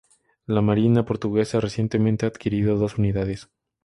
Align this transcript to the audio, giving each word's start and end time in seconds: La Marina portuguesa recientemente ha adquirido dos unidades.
La 0.47 0.61
Marina 0.63 1.05
portuguesa 1.05 1.59
recientemente 1.59 2.25
ha 2.25 2.29
adquirido 2.29 2.75
dos 2.75 2.97
unidades. 2.97 3.51